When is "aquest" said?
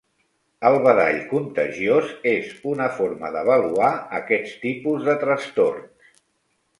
4.21-4.57